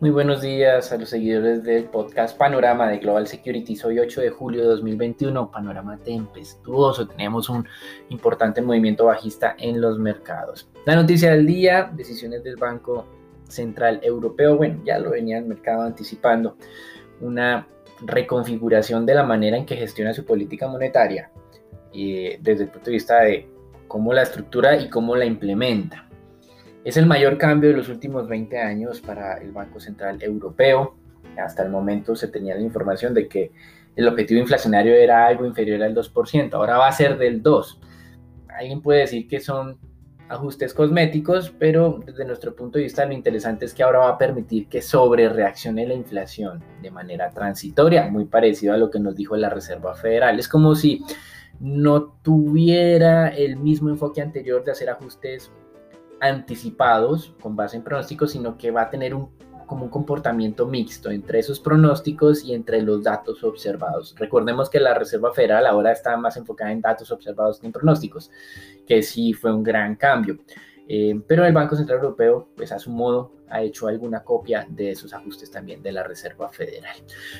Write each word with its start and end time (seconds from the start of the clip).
Muy 0.00 0.10
buenos 0.10 0.42
días 0.42 0.92
a 0.92 0.96
los 0.96 1.08
seguidores 1.08 1.64
del 1.64 1.86
podcast 1.86 2.38
Panorama 2.38 2.88
de 2.88 2.98
Global 2.98 3.26
Security. 3.26 3.76
Hoy 3.84 3.98
8 3.98 4.20
de 4.20 4.30
julio 4.30 4.60
de 4.60 4.68
2021, 4.68 5.50
panorama 5.50 5.98
tempestuoso. 5.98 7.08
Tenemos 7.08 7.48
un 7.48 7.66
importante 8.08 8.62
movimiento 8.62 9.06
bajista 9.06 9.56
en 9.58 9.80
los 9.80 9.98
mercados. 9.98 10.68
La 10.84 10.94
noticia 10.94 11.32
del 11.32 11.46
día, 11.46 11.90
decisiones 11.92 12.44
del 12.44 12.54
Banco 12.54 13.08
Central 13.48 13.98
Europeo. 14.04 14.56
Bueno, 14.56 14.80
ya 14.84 15.00
lo 15.00 15.10
venía 15.10 15.38
el 15.38 15.46
mercado 15.46 15.82
anticipando. 15.82 16.56
Una 17.20 17.66
reconfiguración 18.00 19.04
de 19.04 19.14
la 19.14 19.24
manera 19.24 19.56
en 19.56 19.66
que 19.66 19.74
gestiona 19.74 20.14
su 20.14 20.24
política 20.24 20.68
monetaria 20.68 21.32
eh, 21.92 22.38
desde 22.40 22.62
el 22.62 22.70
punto 22.70 22.86
de 22.86 22.92
vista 22.92 23.22
de 23.22 23.50
cómo 23.88 24.12
la 24.12 24.22
estructura 24.22 24.76
y 24.76 24.88
cómo 24.88 25.16
la 25.16 25.24
implementa. 25.24 26.07
Es 26.88 26.96
el 26.96 27.04
mayor 27.04 27.36
cambio 27.36 27.68
de 27.68 27.76
los 27.76 27.90
últimos 27.90 28.26
20 28.28 28.58
años 28.60 29.02
para 29.02 29.36
el 29.42 29.52
Banco 29.52 29.78
Central 29.78 30.22
Europeo. 30.22 30.94
Hasta 31.36 31.62
el 31.62 31.68
momento 31.68 32.16
se 32.16 32.28
tenía 32.28 32.54
la 32.54 32.62
información 32.62 33.12
de 33.12 33.28
que 33.28 33.52
el 33.94 34.08
objetivo 34.08 34.40
inflacionario 34.40 34.94
era 34.94 35.26
algo 35.26 35.44
inferior 35.44 35.82
al 35.82 35.94
2%, 35.94 36.54
ahora 36.54 36.78
va 36.78 36.88
a 36.88 36.92
ser 36.92 37.18
del 37.18 37.42
2%. 37.42 37.76
Alguien 38.58 38.80
puede 38.80 39.00
decir 39.00 39.28
que 39.28 39.38
son 39.38 39.78
ajustes 40.30 40.72
cosméticos, 40.72 41.50
pero 41.58 42.00
desde 42.06 42.24
nuestro 42.24 42.56
punto 42.56 42.78
de 42.78 42.84
vista 42.84 43.04
lo 43.04 43.12
interesante 43.12 43.66
es 43.66 43.74
que 43.74 43.82
ahora 43.82 43.98
va 43.98 44.08
a 44.08 44.18
permitir 44.18 44.66
que 44.68 44.80
sobre 44.80 45.28
reaccione 45.28 45.86
la 45.86 45.92
inflación 45.92 46.64
de 46.80 46.90
manera 46.90 47.28
transitoria, 47.28 48.08
muy 48.08 48.24
parecido 48.24 48.72
a 48.72 48.78
lo 48.78 48.90
que 48.90 48.98
nos 48.98 49.14
dijo 49.14 49.36
la 49.36 49.50
Reserva 49.50 49.94
Federal. 49.94 50.38
Es 50.38 50.48
como 50.48 50.74
si 50.74 51.04
no 51.60 52.14
tuviera 52.22 53.28
el 53.28 53.58
mismo 53.58 53.90
enfoque 53.90 54.22
anterior 54.22 54.64
de 54.64 54.72
hacer 54.72 54.88
ajustes 54.88 55.52
anticipados 56.20 57.34
con 57.40 57.56
base 57.56 57.76
en 57.76 57.84
pronósticos, 57.84 58.32
sino 58.32 58.56
que 58.56 58.70
va 58.70 58.82
a 58.82 58.90
tener 58.90 59.14
un, 59.14 59.30
como 59.66 59.84
un 59.84 59.90
comportamiento 59.90 60.66
mixto 60.66 61.10
entre 61.10 61.38
esos 61.38 61.60
pronósticos 61.60 62.44
y 62.44 62.54
entre 62.54 62.82
los 62.82 63.04
datos 63.04 63.44
observados. 63.44 64.14
Recordemos 64.18 64.68
que 64.70 64.80
la 64.80 64.94
Reserva 64.94 65.32
Federal 65.32 65.66
ahora 65.66 65.92
está 65.92 66.16
más 66.16 66.36
enfocada 66.36 66.72
en 66.72 66.80
datos 66.80 67.12
observados 67.12 67.60
que 67.60 67.66
en 67.66 67.72
pronósticos, 67.72 68.30
que 68.86 69.02
sí 69.02 69.32
fue 69.32 69.52
un 69.52 69.62
gran 69.62 69.94
cambio. 69.94 70.38
Eh, 70.90 71.20
pero 71.26 71.44
el 71.44 71.52
Banco 71.52 71.76
Central 71.76 71.98
Europeo, 71.98 72.48
pues 72.56 72.72
a 72.72 72.78
su 72.78 72.90
modo, 72.90 73.32
ha 73.50 73.62
hecho 73.62 73.88
alguna 73.88 74.24
copia 74.24 74.66
de 74.68 74.90
esos 74.90 75.12
ajustes 75.12 75.50
también 75.50 75.82
de 75.82 75.92
la 75.92 76.02
Reserva 76.02 76.48
Federal. 76.48 76.96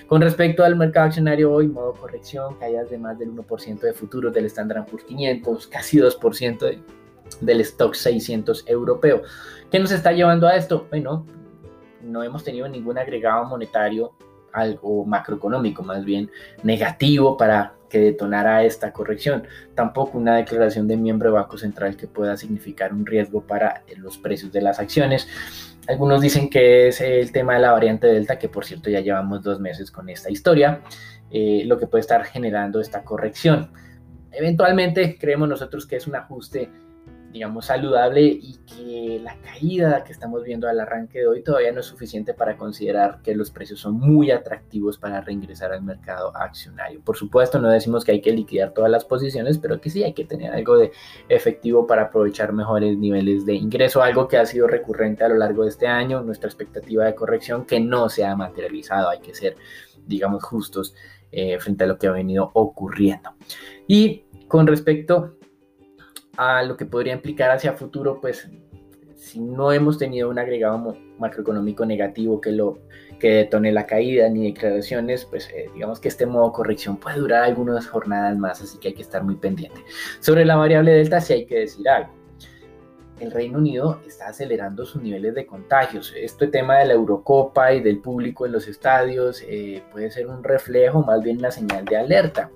Con 0.07 0.21
respecto 0.21 0.65
al 0.65 0.77
mercado 0.77 1.07
accionario 1.07 1.51
hoy, 1.51 1.67
modo 1.67 1.95
corrección, 1.95 2.59
caídas 2.59 2.91
de 2.91 2.99
más 2.99 3.19
del 3.19 3.31
1% 3.31 3.81
de 3.81 3.93
futuros 3.95 4.35
del 4.35 4.45
Standard 4.47 4.87
Poor's 4.87 5.05
500, 5.05 5.67
casi 5.67 5.99
2% 5.99 6.59
de 6.59 6.83
del 7.41 7.61
stock 7.63 7.95
600 7.95 8.65
europeo. 8.67 9.23
¿Qué 9.71 9.79
nos 9.79 9.93
está 9.93 10.13
llevando 10.13 10.47
a 10.47 10.57
esto? 10.57 10.87
Bueno, 10.91 11.27
no 12.03 12.23
hemos 12.23 12.45
tenido 12.45 12.69
ningún 12.69 12.99
agregado 12.99 13.45
monetario, 13.45 14.13
algo 14.53 15.05
macroeconómico 15.05 15.83
más 15.83 16.05
bien 16.05 16.31
negativo 16.63 17.37
para 17.37 17.75
que 17.89 17.99
detonara 17.99 18.65
esta 18.65 18.93
corrección. 18.93 19.45
Tampoco 19.75 20.19
una 20.19 20.37
declaración 20.37 20.87
de 20.89 20.97
miembro 20.97 21.31
de 21.31 21.37
Banco 21.37 21.59
Central 21.59 21.97
que 21.97 22.07
pueda 22.07 22.37
significar 22.37 22.93
un 22.93 23.07
riesgo 23.07 23.43
para 23.43 23.83
los 23.97 24.19
precios 24.19 24.53
de 24.53 24.61
las 24.61 24.79
acciones. 24.79 25.29
Algunos 25.87 26.21
dicen 26.21 26.51
que 26.51 26.89
es 26.89 27.01
el 27.01 27.33
tema 27.33 27.55
de 27.55 27.61
la 27.61 27.73
variante 27.73 28.07
Delta, 28.07 28.39
que 28.39 28.49
por 28.49 28.65
cierto 28.65 28.91
ya 28.91 29.01
llevamos 29.01 29.43
dos 29.43 29.59
meses 29.59 29.91
con 29.91 30.09
esta 30.09 30.31
historia, 30.31 30.83
eh, 31.31 31.63
lo 31.65 31.79
que 31.79 31.87
puede 31.87 32.03
estar 32.03 32.25
generando 32.25 32.81
esta 32.81 33.05
corrección. 33.05 33.71
Eventualmente 34.31 35.17
creemos 35.19 35.49
nosotros 35.49 35.87
que 35.87 35.97
es 35.97 36.07
un 36.07 36.17
ajuste 36.17 36.71
digamos, 37.33 37.67
saludable 37.67 38.23
y 38.23 38.59
que 38.65 39.21
la 39.23 39.37
caída 39.41 40.03
que 40.03 40.13
estamos 40.13 40.45
viendo 40.45 40.67
al 40.67 40.81
arranque 40.81 41.21
de 41.21 41.27
hoy 41.27 41.43
todavía 41.43 41.73
no 41.73 41.81
es 41.81 41.87
suficiente 41.87 42.33
para 42.33 42.57
considerar 42.57 43.21
que 43.23 43.35
los 43.35 43.51
precios 43.51 43.81
son 43.81 43.95
muy 43.95 44.31
atractivos 44.31 44.97
para 44.97 45.21
reingresar 45.21 45.73
al 45.73 45.83
mercado 45.83 46.35
accionario. 46.35 47.01
Por 47.03 47.17
supuesto, 47.17 47.59
no 47.59 47.69
decimos 47.69 48.05
que 48.05 48.13
hay 48.13 48.21
que 48.23 48.33
liquidar 48.33 48.73
todas 48.73 48.91
las 48.91 49.05
posiciones, 49.05 49.59
pero 49.59 49.81
que 49.81 49.91
sí 49.91 50.03
hay 50.03 50.15
que 50.15 50.25
tener 50.25 50.53
algo 50.53 50.79
de 50.79 50.91
efectivo 51.29 51.87
para 51.87 52.05
aprovechar 52.05 52.53
mejores 52.53 52.97
niveles 52.97 53.45
de 53.45 53.55
ingreso, 53.55 54.03
algo 54.03 54.27
que 54.27 54.39
ha 54.39 54.47
sido 54.47 54.67
recurrente 54.67 55.25
a 55.25 55.29
lo 55.29 55.37
largo 55.37 55.65
de 55.65 55.69
este 55.69 55.87
año, 55.87 56.23
nuestra 56.23 56.49
expectativa 56.49 57.05
de 57.05 57.15
corrección 57.15 57.67
que 57.67 57.79
no 57.79 58.09
se 58.09 58.25
ha 58.25 58.35
materializado, 58.37 59.11
hay 59.11 59.21
que 59.21 59.35
ser, 59.35 59.57
digamos, 60.07 60.43
justos 60.43 60.95
eh, 61.31 61.59
frente 61.61 61.85
a 61.85 61.87
lo 61.87 61.99
que 61.99 62.07
ha 62.07 62.13
venido 62.13 62.51
ocurriendo. 62.55 63.35
Y 63.87 64.25
con 64.49 64.67
respecto 64.67 65.39
a 66.39 66.63
lo 66.63 66.77
que 66.77 66.87
podría 66.87 67.13
implicar 67.13 67.51
hacia 67.51 67.73
futuro, 67.73 68.21
pues 68.21 68.49
si 69.17 69.41
no 69.41 69.73
hemos 69.73 69.99
tenido 69.99 70.31
un 70.31 70.39
agregado 70.39 70.97
macroeconómico 71.19 71.85
negativo 71.85 72.41
que 72.41 72.53
lo 72.53 72.79
que 73.19 73.31
detone 73.31 73.73
la 73.73 73.87
caída 73.87 74.29
ni 74.29 74.53
declaraciones, 74.53 75.25
pues 75.25 75.51
eh, 75.51 75.69
digamos 75.75 75.99
que 75.99 76.07
este 76.07 76.27
modo 76.27 76.53
corrección 76.53 76.97
puede 76.97 77.19
durar 77.19 77.43
algunas 77.43 77.89
jornadas 77.89 78.39
más, 78.39 78.63
así 78.63 78.79
que 78.79 78.89
hay 78.89 78.95
que 78.95 79.03
estar 79.03 79.25
muy 79.25 79.35
pendiente. 79.35 79.81
Sobre 80.21 80.45
la 80.45 80.55
variable 80.55 80.93
delta 80.93 81.21
sí 81.21 81.33
hay 81.33 81.45
que 81.45 81.59
decir 81.59 81.89
algo. 81.89 82.13
El 83.19 83.33
Reino 83.33 83.59
Unido 83.59 84.01
está 84.07 84.29
acelerando 84.29 84.87
sus 84.87 85.03
niveles 85.03 85.35
de 85.35 85.45
contagios. 85.45 86.15
Este 86.17 86.47
tema 86.47 86.79
de 86.79 86.87
la 86.87 86.93
Eurocopa 86.93 87.73
y 87.73 87.81
del 87.81 87.99
público 87.99 88.47
en 88.47 88.53
los 88.53 88.69
estadios 88.69 89.43
eh, 89.49 89.83
puede 89.91 90.13
ser 90.13 90.29
un 90.29 90.45
reflejo, 90.45 91.03
más 91.03 91.21
bien 91.21 91.39
una 91.39 91.51
señal 91.51 91.85
de 91.85 91.97
alerta 91.97 92.53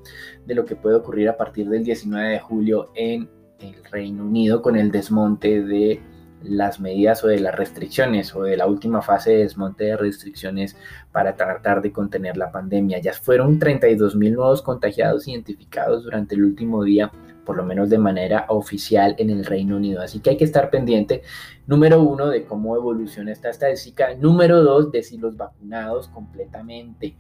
de 0.47 0.55
lo 0.55 0.65
que 0.65 0.77
puede 0.77 0.95
ocurrir 0.95 1.29
a 1.29 1.37
partir 1.37 1.69
del 1.69 1.83
19 1.83 2.29
de 2.29 2.39
julio 2.39 2.93
en 2.95 3.42
el 3.63 3.85
Reino 3.91 4.25
Unido 4.25 4.63
con 4.63 4.77
el 4.77 4.91
desmonte 4.91 5.63
de 5.63 6.01
las 6.45 6.81
medidas 6.81 7.23
o 7.25 7.29
de 7.29 7.41
las 7.41 7.55
restricciones 7.55 8.35
o 8.35 8.43
de 8.43 8.57
la 8.57 8.67
última 8.67 9.03
fase 9.03 9.31
de 9.31 9.39
desmonte 9.39 9.85
de 9.85 9.97
restricciones 9.97 10.77
para 11.13 11.37
tratar 11.37 11.83
de 11.83 11.93
contener 11.93 12.37
la 12.37 12.51
pandemia. 12.51 12.99
Ya 12.99 13.13
fueron 13.13 13.59
32 13.59 14.17
mil 14.17 14.35
nuevos 14.35 14.63
contagiados 14.63 15.29
identificados 15.29 16.05
durante 16.05 16.35
el 16.35 16.45
último 16.45 16.83
día, 16.83 17.11
por 17.45 17.57
lo 17.57 17.65
menos 17.65 17.91
de 17.91 17.99
manera 17.99 18.47
oficial 18.49 19.15
en 19.19 19.31
el 19.31 19.45
Reino 19.45 19.77
Unido. 19.77 20.03
Así 20.03 20.21
que 20.21 20.31
hay 20.31 20.37
que 20.37 20.45
estar 20.45 20.71
pendiente, 20.71 21.23
número 21.67 22.03
uno, 22.03 22.29
de 22.29 22.45
cómo 22.45 22.77
evoluciona 22.77 23.33
esta 23.33 23.51
estadística, 23.51 24.15
número 24.15 24.63
dos, 24.63 24.91
de 24.91 25.03
si 25.03 25.19
los 25.19 25.37
vacunados 25.37 26.09
completamente. 26.09 27.17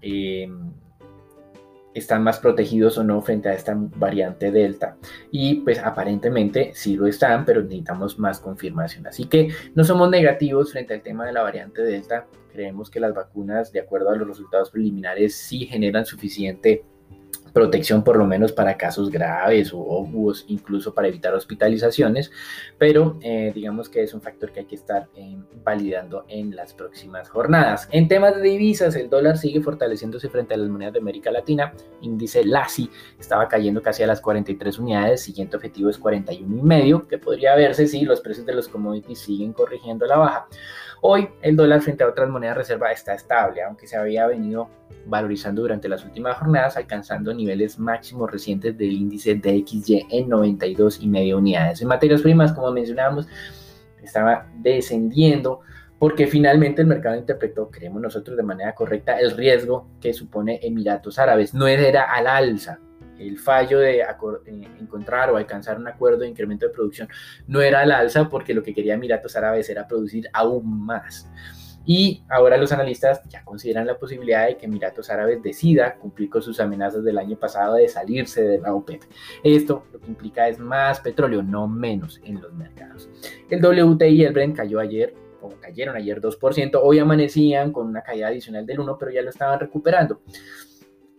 Eh, 0.00 0.48
están 1.98 2.22
más 2.22 2.38
protegidos 2.38 2.98
o 2.98 3.04
no 3.04 3.20
frente 3.22 3.48
a 3.48 3.54
esta 3.54 3.74
variante 3.76 4.50
Delta. 4.50 4.96
Y 5.30 5.56
pues 5.56 5.78
aparentemente 5.78 6.72
sí 6.74 6.96
lo 6.96 7.06
están, 7.06 7.44
pero 7.44 7.62
necesitamos 7.62 8.18
más 8.18 8.40
confirmación. 8.40 9.06
Así 9.06 9.24
que 9.24 9.48
no 9.74 9.84
somos 9.84 10.10
negativos 10.10 10.72
frente 10.72 10.94
al 10.94 11.02
tema 11.02 11.26
de 11.26 11.32
la 11.32 11.42
variante 11.42 11.82
Delta. 11.82 12.26
Creemos 12.52 12.90
que 12.90 13.00
las 13.00 13.14
vacunas, 13.14 13.72
de 13.72 13.80
acuerdo 13.80 14.10
a 14.10 14.16
los 14.16 14.26
resultados 14.26 14.70
preliminares, 14.70 15.36
sí 15.36 15.66
generan 15.66 16.06
suficiente 16.06 16.84
protección 17.52 18.04
por 18.04 18.16
lo 18.16 18.26
menos 18.26 18.52
para 18.52 18.76
casos 18.76 19.10
graves 19.10 19.70
o 19.74 20.06
incluso 20.48 20.94
para 20.94 21.08
evitar 21.08 21.34
hospitalizaciones, 21.34 22.30
pero 22.76 23.18
eh, 23.22 23.52
digamos 23.54 23.88
que 23.88 24.02
es 24.02 24.14
un 24.14 24.20
factor 24.20 24.52
que 24.52 24.60
hay 24.60 24.66
que 24.66 24.74
estar 24.74 25.08
eh, 25.14 25.36
validando 25.64 26.24
en 26.28 26.54
las 26.54 26.74
próximas 26.74 27.28
jornadas. 27.28 27.88
En 27.92 28.08
temas 28.08 28.36
de 28.36 28.42
divisas, 28.42 28.94
el 28.96 29.08
dólar 29.08 29.38
sigue 29.38 29.60
fortaleciéndose 29.60 30.28
frente 30.28 30.54
a 30.54 30.56
las 30.56 30.68
monedas 30.68 30.94
de 30.94 31.00
América 31.00 31.30
Latina, 31.30 31.72
índice 32.00 32.44
LASI 32.44 32.90
estaba 33.18 33.48
cayendo 33.48 33.82
casi 33.82 34.02
a 34.02 34.06
las 34.06 34.20
43 34.20 34.78
unidades, 34.78 35.22
siguiente 35.22 35.56
objetivo 35.56 35.90
es 35.90 35.98
41 35.98 36.56
y 36.56 36.62
medio, 36.62 37.06
que 37.06 37.18
podría 37.18 37.54
verse 37.54 37.86
si 37.86 38.02
los 38.02 38.20
precios 38.20 38.46
de 38.46 38.54
los 38.54 38.68
commodities 38.68 39.18
siguen 39.18 39.52
corrigiendo 39.52 40.06
la 40.06 40.18
baja. 40.18 40.48
Hoy 41.00 41.28
el 41.42 41.56
dólar 41.56 41.80
frente 41.80 42.04
a 42.04 42.08
otras 42.08 42.28
monedas 42.28 42.56
reserva 42.56 42.90
está 42.90 43.14
estable, 43.14 43.62
aunque 43.62 43.86
se 43.86 43.96
había 43.96 44.26
venido 44.26 44.68
valorizando 45.06 45.62
durante 45.62 45.88
las 45.88 46.04
últimas 46.04 46.36
jornadas, 46.36 46.76
alcanzando 46.76 47.32
niveles 47.32 47.78
máximos 47.78 48.30
recientes 48.30 48.76
del 48.76 48.92
índice 48.92 49.36
DXY 49.36 50.06
en 50.10 50.28
92 50.28 51.00
y 51.00 51.08
media 51.08 51.36
unidades. 51.36 51.80
En 51.80 51.88
materias 51.88 52.22
primas, 52.22 52.52
como 52.52 52.72
mencionábamos, 52.72 53.28
estaba 54.02 54.46
descendiendo 54.56 55.60
porque 55.98 56.26
finalmente 56.26 56.82
el 56.82 56.88
mercado 56.88 57.16
interpretó, 57.16 57.70
creemos 57.70 58.00
nosotros 58.00 58.36
de 58.36 58.42
manera 58.42 58.74
correcta, 58.74 59.18
el 59.18 59.36
riesgo 59.36 59.88
que 60.00 60.12
supone 60.12 60.60
Emiratos 60.62 61.18
Árabes. 61.18 61.54
No 61.54 61.66
era 61.66 62.04
al 62.04 62.26
alza. 62.26 62.78
El 63.18 63.38
fallo 63.38 63.78
de 63.78 64.00
eh, 64.00 64.06
encontrar 64.80 65.30
o 65.30 65.36
alcanzar 65.36 65.78
un 65.78 65.88
acuerdo 65.88 66.20
de 66.20 66.28
incremento 66.28 66.66
de 66.66 66.72
producción 66.72 67.08
no 67.46 67.60
era 67.60 67.80
al 67.80 67.92
alza 67.92 68.28
porque 68.28 68.54
lo 68.54 68.62
que 68.62 68.74
quería 68.74 68.94
Emiratos 68.94 69.36
Árabes 69.36 69.68
era 69.68 69.86
producir 69.86 70.28
aún 70.32 70.84
más 70.84 71.30
Y 71.84 72.22
ahora 72.28 72.56
los 72.56 72.72
analistas 72.72 73.22
ya 73.28 73.44
consideran 73.44 73.86
la 73.86 73.98
posibilidad 73.98 74.46
de 74.46 74.56
que 74.56 74.66
Emiratos 74.66 75.10
Árabes 75.10 75.42
decida 75.42 75.96
cumplir 75.96 76.30
con 76.30 76.42
sus 76.42 76.60
amenazas 76.60 77.04
del 77.04 77.18
año 77.18 77.36
pasado 77.36 77.74
de 77.74 77.88
salirse 77.88 78.42
de 78.42 78.58
la 78.58 78.74
OPEP. 78.74 79.02
Esto 79.42 79.84
lo 79.92 80.00
que 80.00 80.08
implica 80.08 80.48
es 80.48 80.58
más 80.58 81.00
petróleo, 81.00 81.42
no 81.42 81.66
menos 81.66 82.20
en 82.24 82.40
los 82.40 82.52
mercados. 82.52 83.08
El 83.50 83.64
WTI 83.64 84.06
y 84.06 84.24
el 84.24 84.32
Brent 84.32 84.56
cayó 84.56 84.80
ayer 84.80 85.14
cayeron 85.60 85.96
ayer 85.96 86.20
2%, 86.20 86.80
hoy 86.82 86.98
amanecían 86.98 87.72
con 87.72 87.86
una 87.86 88.02
caída 88.02 88.28
adicional 88.28 88.66
del 88.66 88.78
1%, 88.78 88.96
pero 88.98 89.12
ya 89.12 89.22
lo 89.22 89.30
estaban 89.30 89.60
recuperando. 89.60 90.20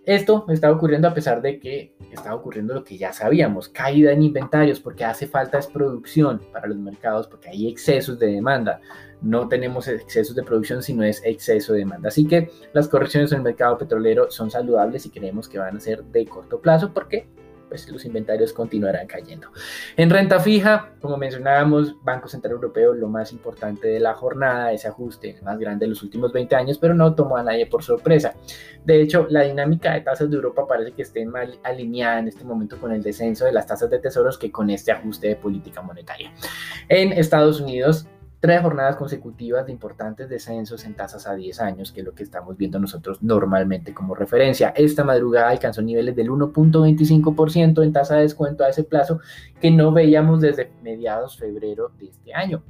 Esto 0.09 0.43
está 0.49 0.71
ocurriendo 0.71 1.07
a 1.07 1.13
pesar 1.13 1.39
de 1.39 1.59
que 1.59 1.93
está 2.11 2.33
ocurriendo 2.33 2.73
lo 2.73 2.83
que 2.83 2.97
ya 2.97 3.13
sabíamos, 3.13 3.69
caída 3.69 4.11
en 4.11 4.23
inventarios, 4.23 4.79
porque 4.79 5.05
hace 5.05 5.27
falta 5.27 5.59
es 5.59 5.67
producción 5.67 6.41
para 6.51 6.67
los 6.67 6.77
mercados, 6.77 7.27
porque 7.27 7.49
hay 7.49 7.67
excesos 7.67 8.17
de 8.17 8.25
demanda. 8.25 8.81
No 9.21 9.47
tenemos 9.47 9.87
excesos 9.87 10.35
de 10.35 10.41
producción, 10.41 10.81
sino 10.81 11.03
es 11.03 11.21
exceso 11.23 11.73
de 11.73 11.79
demanda. 11.81 12.07
Así 12.07 12.25
que 12.25 12.49
las 12.73 12.87
correcciones 12.87 13.31
en 13.33 13.37
el 13.37 13.43
mercado 13.43 13.77
petrolero 13.77 14.31
son 14.31 14.49
saludables 14.49 15.05
y 15.05 15.11
creemos 15.11 15.47
que 15.47 15.59
van 15.59 15.77
a 15.77 15.79
ser 15.79 16.03
de 16.05 16.25
corto 16.25 16.59
plazo, 16.59 16.91
porque 16.91 17.27
pues 17.69 17.89
los 17.89 18.03
inventarios 18.03 18.51
continuarán 18.51 19.07
cayendo. 19.07 19.49
En 19.95 20.09
renta 20.09 20.39
fija, 20.39 20.93
como 20.99 21.15
mencionábamos, 21.15 21.95
Banco 22.03 22.27
Central 22.27 22.53
Europeo, 22.53 22.93
lo 22.93 23.07
más 23.07 23.31
importante 23.31 23.87
de 23.87 23.99
la 23.99 24.13
jornada, 24.13 24.73
ese 24.73 24.87
ajuste 24.87 25.39
más 25.43 25.57
grande 25.57 25.85
de 25.85 25.91
los 25.91 26.03
últimos 26.03 26.33
20 26.33 26.55
años, 26.55 26.77
pero 26.77 26.93
no 26.93 27.15
tomó 27.15 27.37
a 27.37 27.43
nadie 27.43 27.67
por 27.67 27.83
sorpresa. 27.83 28.33
De 28.83 29.01
hecho, 29.01 29.27
la 29.29 29.43
dinámica 29.43 29.93
de 29.93 30.01
tasas 30.01 30.29
de 30.29 30.35
Europa 30.35 30.65
parece 30.67 30.91
que 30.91 31.03
esté 31.03 31.25
más 31.25 31.49
alineada 31.63 32.19
en 32.19 32.27
este 32.27 32.43
momento 32.43 32.77
con 32.79 32.91
el 32.91 33.03
descenso 33.03 33.45
de 33.45 33.53
las 33.53 33.67
tasas 33.67 33.89
de 33.89 33.99
tesoros 33.99 34.37
que 34.37 34.51
con 34.51 34.69
este 34.69 34.91
ajuste 34.91 35.27
de 35.27 35.35
política 35.35 35.81
monetaria. 35.81 36.33
En 36.87 37.13
Estados 37.13 37.61
Unidos, 37.61 38.07
tres 38.39 38.61
jornadas 38.61 38.95
consecutivas 38.95 39.65
de 39.65 39.71
importantes 39.71 40.29
descensos 40.29 40.85
en 40.85 40.95
tasas 40.95 41.27
a 41.27 41.35
10 41.35 41.59
años, 41.59 41.91
que 41.91 42.01
es 42.01 42.05
lo 42.05 42.13
que 42.13 42.23
estamos 42.23 42.55
viendo 42.57 42.79
nosotros 42.79 43.21
normalmente 43.21 43.93
como 43.93 44.15
referencia. 44.15 44.69
Esta 44.75 45.03
madrugada 45.03 45.49
alcanzó 45.49 45.81
niveles 45.81 46.15
del 46.15 46.29
1.25% 46.29 47.83
en 47.83 47.93
tasa 47.93 48.15
de 48.15 48.21
descuento 48.21 48.63
a 48.63 48.69
ese 48.69 48.83
plazo 48.83 49.19
que 49.59 49.71
no 49.71 49.91
veíamos 49.91 50.41
desde 50.41 50.71
mediados 50.81 51.37
febrero 51.37 51.91
de 51.99 52.07
este 52.07 52.33
año. 52.33 52.63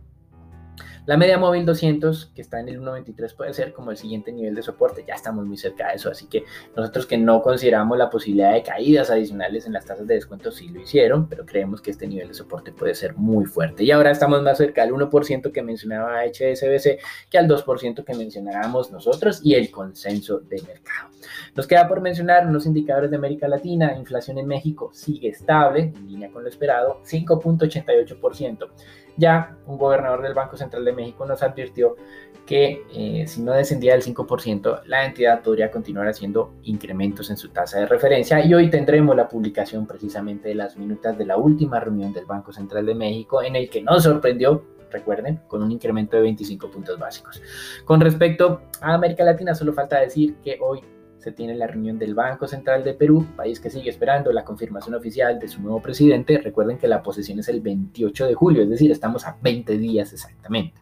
La 1.10 1.18
media 1.18 1.40
móvil 1.40 1.66
200, 1.66 2.34
que 2.36 2.42
está 2.44 2.60
en 2.60 2.70
el 2.70 2.80
1.23, 2.80 3.36
puede 3.36 3.52
ser 3.56 3.74
como 3.74 3.90
el 3.90 3.98
siguiente 3.98 4.32
nivel 4.32 4.54
de 4.54 4.62
soporte. 4.62 5.04
Ya 5.08 5.16
estamos 5.16 5.44
muy 5.44 5.58
cerca 5.58 5.88
de 5.88 5.96
eso, 5.96 6.12
así 6.12 6.28
que 6.28 6.44
nosotros 6.76 7.08
que 7.08 7.18
no 7.18 7.42
consideramos 7.42 7.98
la 7.98 8.12
posibilidad 8.12 8.54
de 8.54 8.62
caídas 8.62 9.10
adicionales 9.10 9.66
en 9.66 9.74
las 9.74 9.88
tasas 9.88 10.06
de 10.06 10.14
descuento, 10.14 10.52
sí 10.52 10.70
lo 10.70 10.82
hicieron, 10.82 11.28
pero 11.28 11.48
creemos 11.48 11.82
que 11.82 11.90
este 11.90 12.06
nivel 12.06 12.28
de 12.28 12.36
soporte 12.36 12.72
puede 12.72 12.94
ser 12.94 13.16
muy 13.16 13.46
fuerte. 13.48 13.84
Y 13.84 13.90
ahora 13.90 14.12
estamos 14.12 14.44
más 14.44 14.60
cerca 14.60 14.86
del 14.86 14.94
1% 14.94 15.52
que 15.52 15.64
mencionaba 15.64 16.22
HSBC 16.26 17.00
que 17.28 17.40
al 17.40 17.48
2% 17.48 18.04
que 18.04 18.14
mencionábamos 18.14 18.92
nosotros 18.92 19.42
y 19.44 19.56
el 19.56 19.72
consenso 19.72 20.38
de 20.42 20.62
mercado. 20.62 21.10
Nos 21.56 21.66
queda 21.66 21.88
por 21.88 22.02
mencionar 22.02 22.46
unos 22.46 22.68
indicadores 22.68 23.10
de 23.10 23.18
América 23.18 23.48
Latina. 23.48 23.96
Inflación 23.98 24.38
en 24.38 24.46
México 24.46 24.92
sigue 24.94 25.30
estable, 25.30 25.92
en 25.96 26.08
línea 26.08 26.30
con 26.30 26.44
lo 26.44 26.50
esperado, 26.50 27.02
5.88%. 27.04 28.70
Ya 29.20 29.58
un 29.66 29.78
gobernador 29.78 30.22
del 30.22 30.34
Banco 30.34 30.56
Central 30.56 30.86
de 30.86 30.94
México 30.94 31.26
nos 31.26 31.44
advirtió 31.44 31.98
que 32.46 32.84
eh, 32.94 33.28
si 33.28 33.42
no 33.42 33.52
descendía 33.52 33.92
del 33.92 34.02
5%, 34.02 34.84
la 34.86 35.06
entidad 35.06 35.44
podría 35.44 35.70
continuar 35.70 36.08
haciendo 36.08 36.54
incrementos 36.64 37.30
en 37.30 37.36
su 37.38 37.50
tasa 37.50 37.80
de 37.80 37.86
referencia 37.86 38.44
y 38.44 38.54
hoy 38.54 38.70
tendremos 38.70 39.16
la 39.16 39.28
publicación 39.28 39.86
precisamente 39.86 40.50
de 40.50 40.56
las 40.56 40.78
minutas 40.78 41.18
de 41.18 41.26
la 41.26 41.36
última 41.36 41.80
reunión 41.82 42.14
del 42.14 42.26
Banco 42.26 42.54
Central 42.54 42.86
de 42.86 42.96
México 42.96 43.44
en 43.44 43.58
el 43.58 43.70
que 43.70 43.82
nos 43.82 44.04
sorprendió 44.04 44.64
recuerden, 44.90 45.42
con 45.48 45.62
un 45.62 45.72
incremento 45.72 46.18
de 46.18 46.24
25 46.24 46.72
puntos 46.72 46.98
básicos. 46.98 47.40
Con 47.86 48.02
respecto 48.02 48.62
a 48.82 48.96
América 48.96 49.24
Latina, 49.24 49.54
solo 49.54 49.72
falta 49.72 50.00
decir 50.00 50.38
que 50.44 50.58
hoy 50.60 50.82
se 51.20 51.34
tiene 51.34 51.54
la 51.54 51.68
reunión 51.68 52.00
del 52.00 52.16
Banco 52.16 52.48
Central 52.48 52.84
de 52.84 52.94
Perú, 52.94 53.26
país 53.36 53.60
que 53.60 53.70
sigue 53.70 53.90
esperando 53.90 54.32
la 54.32 54.46
confirmación 54.46 54.96
oficial 54.96 55.38
de 55.38 55.48
su 55.48 55.62
nuevo 55.62 55.82
presidente. 55.82 56.38
Recuerden 56.38 56.78
que 56.78 56.88
la 56.88 57.04
posesión 57.04 57.40
es 57.40 57.50
el 57.50 57.62
28 57.62 58.26
de 58.26 58.34
julio, 58.34 58.64
es 58.64 58.70
decir, 58.70 58.90
estamos 58.92 59.28
a 59.28 59.38
20 59.42 59.78
días 59.78 60.14
exactamente. 60.14 60.80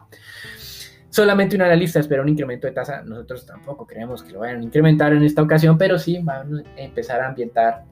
Solamente 1.10 1.56
un 1.56 1.62
analista 1.62 1.98
espera 1.98 2.22
un 2.22 2.28
incremento 2.28 2.66
de 2.66 2.72
tasa. 2.72 3.02
Nosotros 3.02 3.44
tampoco 3.44 3.86
creemos 3.86 4.22
que 4.22 4.32
lo 4.32 4.40
vayan 4.40 4.60
a 4.60 4.64
incrementar 4.64 5.12
en 5.12 5.24
esta 5.24 5.42
ocasión, 5.42 5.76
pero 5.76 5.98
sí 5.98 6.20
van 6.22 6.58
a 6.58 6.80
empezar 6.80 7.20
a 7.20 7.28
ambientar 7.28 7.84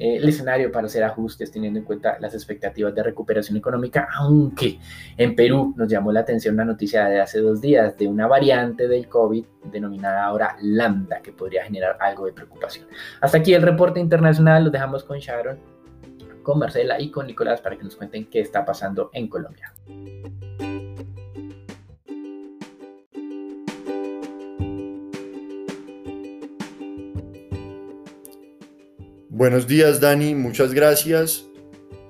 el 0.00 0.26
escenario 0.28 0.72
para 0.72 0.86
hacer 0.86 1.04
ajustes 1.04 1.52
teniendo 1.52 1.78
en 1.78 1.84
cuenta 1.84 2.16
las 2.20 2.34
expectativas 2.34 2.94
de 2.94 3.02
recuperación 3.02 3.58
económica, 3.58 4.08
aunque 4.16 4.78
en 5.16 5.36
Perú 5.36 5.74
nos 5.76 5.88
llamó 5.88 6.10
la 6.10 6.20
atención 6.20 6.56
la 6.56 6.64
noticia 6.64 7.04
de 7.06 7.20
hace 7.20 7.40
dos 7.40 7.60
días 7.60 7.96
de 7.98 8.08
una 8.08 8.26
variante 8.26 8.88
del 8.88 9.08
COVID 9.08 9.44
denominada 9.70 10.24
ahora 10.24 10.56
lambda 10.62 11.20
que 11.20 11.32
podría 11.32 11.64
generar 11.64 11.98
algo 12.00 12.26
de 12.26 12.32
preocupación. 12.32 12.86
Hasta 13.20 13.38
aquí 13.38 13.52
el 13.52 13.62
reporte 13.62 14.00
internacional, 14.00 14.64
lo 14.64 14.70
dejamos 14.70 15.04
con 15.04 15.18
Sharon, 15.18 15.58
con 16.42 16.58
Marcela 16.58 16.98
y 16.98 17.10
con 17.10 17.26
Nicolás 17.26 17.60
para 17.60 17.76
que 17.76 17.84
nos 17.84 17.96
cuenten 17.96 18.24
qué 18.30 18.40
está 18.40 18.64
pasando 18.64 19.10
en 19.12 19.28
Colombia. 19.28 19.74
Buenos 29.40 29.66
días 29.66 30.00
Dani, 30.00 30.34
muchas 30.34 30.74
gracias. 30.74 31.46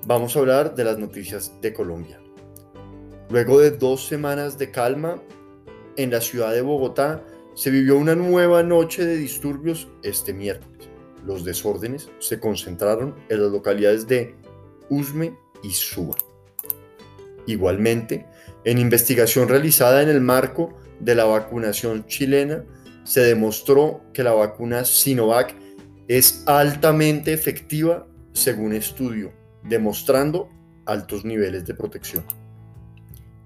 Vamos 0.05 0.35
a 0.35 0.39
hablar 0.39 0.75
de 0.75 0.83
las 0.83 0.97
noticias 0.97 1.53
de 1.61 1.71
Colombia. 1.71 2.19
Luego 3.29 3.61
de 3.61 3.71
dos 3.71 4.05
semanas 4.05 4.57
de 4.57 4.69
calma, 4.69 5.23
en 5.95 6.11
la 6.11 6.19
ciudad 6.19 6.51
de 6.51 6.59
Bogotá 6.59 7.23
se 7.55 7.71
vivió 7.71 7.97
una 7.97 8.15
nueva 8.15 8.63
noche 8.63 9.05
de 9.05 9.15
disturbios 9.15 9.87
este 10.03 10.33
miércoles. 10.33 10.89
Los 11.25 11.45
desórdenes 11.45 12.09
se 12.19 12.37
concentraron 12.37 13.15
en 13.29 13.41
las 13.41 13.49
localidades 13.49 14.09
de 14.09 14.35
Usme 14.89 15.33
y 15.63 15.71
Suba. 15.71 16.17
Igualmente, 17.45 18.25
en 18.65 18.77
investigación 18.77 19.47
realizada 19.47 20.01
en 20.01 20.09
el 20.09 20.19
marco 20.19 20.73
de 20.99 21.15
la 21.15 21.23
vacunación 21.23 22.05
chilena, 22.07 22.65
se 23.05 23.21
demostró 23.21 24.01
que 24.13 24.21
la 24.21 24.33
vacuna 24.33 24.83
Sinovac 24.83 25.60
es 26.17 26.43
altamente 26.45 27.31
efectiva 27.31 28.05
según 28.33 28.73
estudio, 28.73 29.31
demostrando 29.63 30.49
altos 30.85 31.23
niveles 31.23 31.65
de 31.65 31.73
protección. 31.73 32.25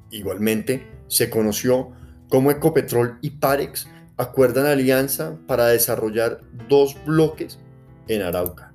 Igualmente, 0.09 0.87
se 1.07 1.29
conoció 1.29 1.91
cómo 2.27 2.49
Ecopetrol 2.49 3.19
y 3.21 3.29
Parex 3.29 3.87
acuerdan 4.17 4.65
alianza 4.65 5.37
para 5.45 5.67
desarrollar 5.67 6.41
dos 6.67 6.97
bloques 7.05 7.59
en 8.07 8.23
Arauca. 8.23 8.73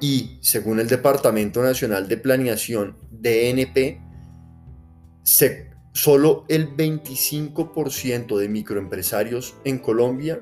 Y 0.00 0.38
según 0.40 0.80
el 0.80 0.88
Departamento 0.88 1.62
Nacional 1.62 2.08
de 2.08 2.16
Planeación, 2.16 2.96
DNP, 3.10 4.00
solo 5.92 6.46
el 6.48 6.74
25% 6.74 8.38
de 8.38 8.48
microempresarios 8.48 9.56
en 9.64 9.78
Colombia 9.78 10.40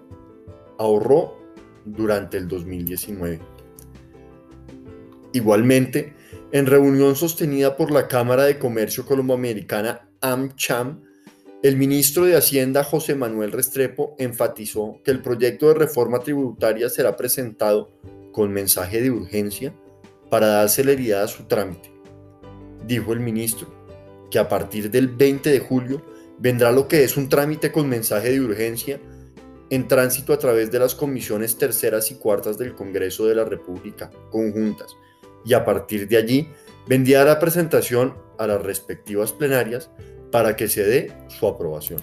ahorró 0.78 1.41
durante 1.84 2.36
el 2.36 2.48
2019. 2.48 3.40
Igualmente, 5.32 6.14
en 6.52 6.66
reunión 6.66 7.16
sostenida 7.16 7.76
por 7.76 7.90
la 7.90 8.08
Cámara 8.08 8.44
de 8.44 8.58
Comercio 8.58 9.06
Colomboamericana 9.06 10.08
AmCham, 10.20 11.02
el 11.62 11.76
ministro 11.76 12.24
de 12.24 12.36
Hacienda 12.36 12.82
José 12.84 13.14
Manuel 13.14 13.52
Restrepo 13.52 14.16
enfatizó 14.18 15.00
que 15.04 15.12
el 15.12 15.22
proyecto 15.22 15.68
de 15.68 15.74
reforma 15.74 16.18
tributaria 16.18 16.88
será 16.88 17.16
presentado 17.16 17.92
con 18.32 18.52
mensaje 18.52 19.00
de 19.00 19.10
urgencia 19.10 19.74
para 20.28 20.48
dar 20.48 20.68
celeridad 20.68 21.22
a 21.22 21.28
su 21.28 21.44
trámite. 21.44 21.92
Dijo 22.86 23.12
el 23.12 23.20
ministro 23.20 23.72
que 24.30 24.38
a 24.38 24.48
partir 24.48 24.90
del 24.90 25.08
20 25.08 25.50
de 25.50 25.60
julio 25.60 26.02
vendrá 26.38 26.72
lo 26.72 26.88
que 26.88 27.04
es 27.04 27.16
un 27.16 27.28
trámite 27.28 27.70
con 27.70 27.88
mensaje 27.88 28.32
de 28.32 28.40
urgencia 28.40 29.00
en 29.72 29.88
tránsito 29.88 30.34
a 30.34 30.38
través 30.38 30.70
de 30.70 30.78
las 30.78 30.94
comisiones 30.94 31.56
terceras 31.56 32.10
y 32.10 32.16
cuartas 32.16 32.58
del 32.58 32.74
Congreso 32.74 33.24
de 33.24 33.34
la 33.34 33.46
República 33.46 34.10
conjuntas 34.30 34.94
y 35.46 35.54
a 35.54 35.64
partir 35.64 36.06
de 36.06 36.18
allí 36.18 36.48
vendría 36.86 37.24
la 37.24 37.38
presentación 37.38 38.12
a 38.38 38.46
las 38.46 38.62
respectivas 38.62 39.32
plenarias 39.32 39.90
para 40.30 40.56
que 40.56 40.68
se 40.68 40.84
dé 40.84 41.16
su 41.28 41.46
aprobación. 41.46 42.02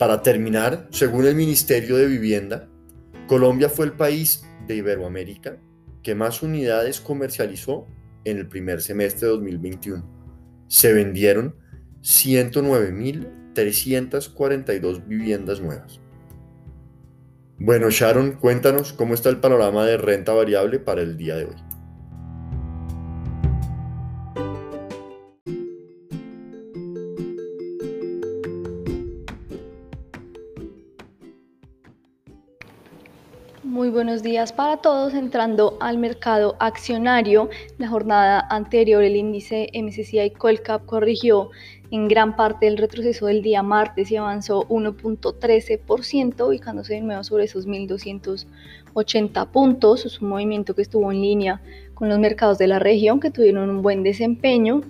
Para 0.00 0.20
terminar, 0.20 0.88
según 0.90 1.26
el 1.26 1.36
Ministerio 1.36 1.96
de 1.96 2.08
Vivienda, 2.08 2.68
Colombia 3.28 3.68
fue 3.68 3.84
el 3.84 3.92
país 3.92 4.44
de 4.66 4.74
Iberoamérica 4.74 5.58
que 6.02 6.16
más 6.16 6.42
unidades 6.42 7.00
comercializó 7.00 7.86
en 8.24 8.38
el 8.38 8.48
primer 8.48 8.82
semestre 8.82 9.28
de 9.28 9.34
2021. 9.34 10.04
Se 10.66 10.92
vendieron 10.92 11.54
109 12.00 12.90
mil 12.90 13.41
342 13.54 15.06
viviendas 15.06 15.60
nuevas. 15.60 16.00
Bueno, 17.58 17.90
Sharon, 17.90 18.32
cuéntanos 18.32 18.92
cómo 18.92 19.14
está 19.14 19.28
el 19.28 19.38
panorama 19.38 19.86
de 19.86 19.96
renta 19.96 20.32
variable 20.32 20.80
para 20.80 21.02
el 21.02 21.16
día 21.16 21.36
de 21.36 21.44
hoy. 21.44 21.56
Muy 33.62 33.90
buenos 33.90 34.22
días 34.22 34.52
para 34.52 34.76
todos. 34.76 35.14
Entrando 35.14 35.76
al 35.80 35.98
mercado 35.98 36.56
accionario, 36.60 37.48
la 37.78 37.88
jornada 37.88 38.46
anterior 38.50 39.02
el 39.02 39.16
índice 39.16 39.68
MSCI 39.72 40.30
Colcap 40.30 40.84
corrigió 40.84 41.50
en 41.92 42.08
gran 42.08 42.36
parte 42.36 42.66
el 42.66 42.78
retroceso 42.78 43.26
del 43.26 43.42
día 43.42 43.62
martes 43.62 44.10
y 44.10 44.16
avanzó 44.16 44.66
1.13%, 44.68 46.48
ubicándose 46.48 46.94
de 46.94 47.02
nuevo 47.02 47.22
sobre 47.22 47.44
esos 47.44 47.68
1.280 47.68 49.46
puntos. 49.48 50.06
Es 50.06 50.22
un 50.22 50.30
movimiento 50.30 50.74
que 50.74 50.80
estuvo 50.80 51.12
en 51.12 51.20
línea 51.20 51.60
con 51.92 52.08
los 52.08 52.18
mercados 52.18 52.56
de 52.56 52.66
la 52.66 52.78
región 52.78 53.20
que 53.20 53.30
tuvieron 53.30 53.68
un 53.68 53.82
buen 53.82 54.02
desempeño. 54.02 54.80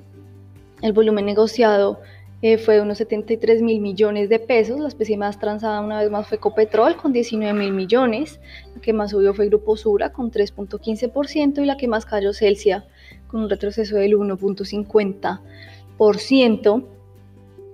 El 0.81 0.93
volumen 0.93 1.27
negociado 1.27 1.99
eh, 2.41 2.57
fue 2.57 2.81
unos 2.81 2.99
73 2.99 3.63
mil 3.63 3.81
millones 3.81 4.29
de 4.29 4.39
pesos. 4.39 4.79
La 4.79 4.87
especie 4.87 5.17
más 5.17 5.41
transada 5.41 5.81
una 5.81 6.01
vez 6.01 6.09
más 6.09 6.29
fue 6.29 6.39
Copetrol 6.39 6.97
con 6.97 7.13
19 7.13 7.53
mil 7.53 7.73
millones. 7.73 8.39
La 8.77 8.81
que 8.81 8.93
más 8.93 9.11
subió 9.11 9.35
fue 9.35 9.49
Grupo 9.49 9.77
Sura 9.77 10.13
con 10.13 10.31
3.15% 10.31 11.61
y 11.63 11.67
la 11.67 11.77
que 11.77 11.89
más 11.89 12.07
cayó 12.07 12.33
Celsia 12.33 12.85
con 13.27 13.43
un 13.43 13.51
retroceso 13.51 13.97
del 13.97 14.17
1.50%. 14.17 15.41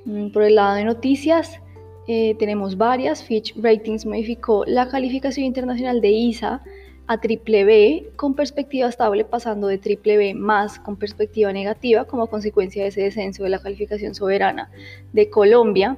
Mm, 0.05 0.29
por 0.33 0.43
el 0.43 0.57
lado 0.57 0.75
de 0.77 0.85
noticias, 0.85 1.61
eh, 2.07 2.35
tenemos 2.39 2.77
varias. 2.77 3.25
Fitch 3.25 3.55
Ratings 3.57 4.05
modificó 4.05 4.65
la 4.67 4.89
calificación 4.89 5.47
internacional 5.47 6.01
de 6.01 6.11
ISA 6.11 6.63
a 7.07 7.21
triple 7.21 7.65
B 7.65 8.11
con 8.17 8.35
perspectiva 8.35 8.87
estable 8.87 9.25
pasando 9.25 9.67
de 9.67 9.79
triple 9.79 10.19
B 10.19 10.35
más 10.35 10.79
con 10.79 10.97
perspectiva 10.97 11.55
negativa 11.55 12.05
como 12.05 12.27
consecuencia 12.27 12.83
de 12.83 12.89
ese 12.91 13.01
descenso 13.01 13.45
de 13.45 13.49
la 13.49 13.61
calificación 13.61 14.15
soberana 14.15 14.71
de 15.15 15.31
Colombia. 15.31 15.97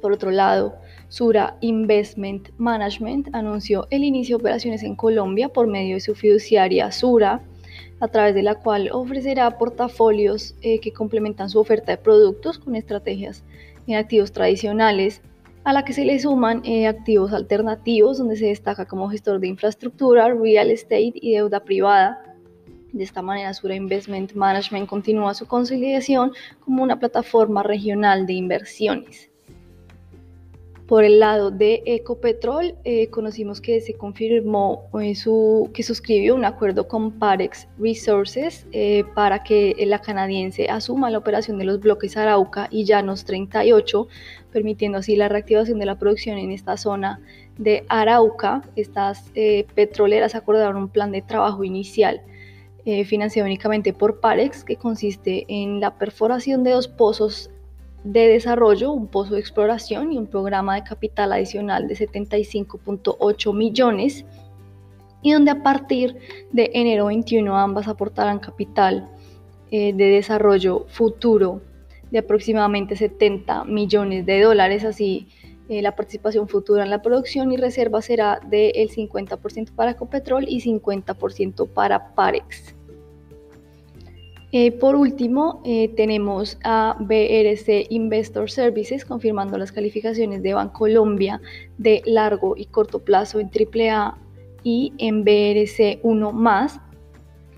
Por 0.00 0.12
otro 0.12 0.30
lado, 0.30 0.76
Sura 1.08 1.56
Investment 1.60 2.50
Management 2.58 3.28
anunció 3.32 3.88
el 3.90 4.04
inicio 4.04 4.36
de 4.36 4.42
operaciones 4.42 4.84
en 4.84 4.94
Colombia 4.94 5.48
por 5.48 5.66
medio 5.66 5.96
de 5.96 6.00
su 6.00 6.14
fiduciaria 6.14 6.92
Sura, 6.92 7.42
a 8.04 8.08
través 8.08 8.34
de 8.34 8.42
la 8.42 8.56
cual 8.56 8.90
ofrecerá 8.92 9.58
portafolios 9.58 10.54
eh, 10.62 10.78
que 10.80 10.92
complementan 10.92 11.50
su 11.50 11.58
oferta 11.58 11.92
de 11.92 11.98
productos 11.98 12.58
con 12.58 12.76
estrategias 12.76 13.42
en 13.86 13.96
activos 13.96 14.32
tradicionales 14.32 15.22
a 15.64 15.72
la 15.72 15.84
que 15.84 15.94
se 15.94 16.04
le 16.04 16.18
suman 16.18 16.60
eh, 16.64 16.86
activos 16.86 17.32
alternativos, 17.32 18.18
donde 18.18 18.36
se 18.36 18.46
destaca 18.46 18.84
como 18.86 19.08
gestor 19.08 19.40
de 19.40 19.48
infraestructura, 19.48 20.28
real 20.28 20.70
estate 20.70 21.14
y 21.14 21.32
deuda 21.32 21.64
privada. 21.64 22.22
De 22.92 23.02
esta 23.02 23.22
manera, 23.22 23.52
Sura 23.54 23.74
Investment 23.74 24.34
Management 24.34 24.88
continúa 24.88 25.34
su 25.34 25.46
consolidación 25.46 26.32
como 26.60 26.82
una 26.82 26.98
plataforma 26.98 27.62
regional 27.62 28.26
de 28.26 28.34
inversiones. 28.34 29.30
Por 30.86 31.02
el 31.02 31.18
lado 31.18 31.50
de 31.50 31.82
Ecopetrol, 31.86 32.74
eh, 32.84 33.08
conocimos 33.08 33.62
que 33.62 33.80
se 33.80 33.94
confirmó 33.94 34.90
eh, 35.00 35.14
su, 35.14 35.70
que 35.72 35.82
suscribió 35.82 36.34
un 36.34 36.44
acuerdo 36.44 36.88
con 36.88 37.12
Parex 37.12 37.68
Resources 37.78 38.66
eh, 38.70 39.04
para 39.14 39.42
que 39.42 39.74
la 39.86 40.00
canadiense 40.00 40.68
asuma 40.68 41.10
la 41.10 41.16
operación 41.16 41.56
de 41.56 41.64
los 41.64 41.80
bloques 41.80 42.18
Arauca 42.18 42.68
y 42.70 42.84
Llanos 42.84 43.24
38, 43.24 44.08
permitiendo 44.52 44.98
así 44.98 45.16
la 45.16 45.30
reactivación 45.30 45.78
de 45.78 45.86
la 45.86 45.98
producción 45.98 46.36
en 46.36 46.50
esta 46.50 46.76
zona 46.76 47.18
de 47.56 47.86
Arauca. 47.88 48.60
Estas 48.76 49.32
petroleras 49.74 50.34
acordaron 50.34 50.76
un 50.76 50.88
plan 50.90 51.12
de 51.12 51.22
trabajo 51.22 51.64
inicial 51.64 52.20
financiado 53.06 53.46
únicamente 53.46 53.94
por 53.94 54.20
Parex, 54.20 54.62
que 54.62 54.76
consiste 54.76 55.46
en 55.48 55.80
la 55.80 55.96
perforación 55.96 56.62
de 56.62 56.72
dos 56.72 56.86
pozos 56.88 57.50
de 58.04 58.28
desarrollo, 58.28 58.92
un 58.92 59.08
pozo 59.08 59.34
de 59.34 59.40
exploración 59.40 60.12
y 60.12 60.18
un 60.18 60.26
programa 60.26 60.74
de 60.76 60.84
capital 60.84 61.32
adicional 61.32 61.88
de 61.88 61.96
75.8 61.96 63.54
millones 63.54 64.24
y 65.22 65.32
donde 65.32 65.50
a 65.50 65.62
partir 65.62 66.18
de 66.52 66.70
enero 66.74 67.06
21 67.06 67.56
ambas 67.56 67.88
aportarán 67.88 68.38
capital 68.38 69.08
eh, 69.70 69.94
de 69.94 70.04
desarrollo 70.04 70.84
futuro 70.88 71.62
de 72.10 72.18
aproximadamente 72.18 72.94
70 72.94 73.64
millones 73.64 74.26
de 74.26 74.42
dólares, 74.42 74.84
así 74.84 75.26
eh, 75.70 75.80
la 75.80 75.96
participación 75.96 76.46
futura 76.46 76.84
en 76.84 76.90
la 76.90 77.00
producción 77.00 77.50
y 77.52 77.56
reserva 77.56 78.02
será 78.02 78.38
del 78.46 78.90
50% 78.90 79.72
para 79.74 79.92
Ecopetrol 79.92 80.44
y 80.46 80.60
50% 80.60 81.68
para 81.72 82.14
Parex. 82.14 82.76
Eh, 84.56 84.70
por 84.70 84.94
último, 84.94 85.60
eh, 85.64 85.88
tenemos 85.96 86.58
a 86.62 86.96
BRC 87.00 87.88
Investor 87.90 88.48
Services 88.48 89.04
confirmando 89.04 89.58
las 89.58 89.72
calificaciones 89.72 90.44
de 90.44 90.54
Bancolombia 90.54 91.40
de 91.76 92.02
largo 92.06 92.54
y 92.56 92.66
corto 92.66 93.00
plazo 93.00 93.40
en 93.40 93.50
AAA 93.50 94.16
y 94.62 94.92
en 94.98 95.24
BRC 95.24 95.98
1 96.04 96.68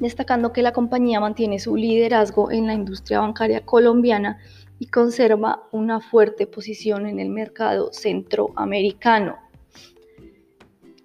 destacando 0.00 0.54
que 0.54 0.62
la 0.62 0.72
compañía 0.72 1.20
mantiene 1.20 1.58
su 1.58 1.76
liderazgo 1.76 2.50
en 2.50 2.66
la 2.66 2.72
industria 2.72 3.20
bancaria 3.20 3.60
colombiana 3.60 4.38
y 4.78 4.86
conserva 4.86 5.64
una 5.72 6.00
fuerte 6.00 6.46
posición 6.46 7.06
en 7.06 7.20
el 7.20 7.28
mercado 7.28 7.92
centroamericano. 7.92 9.36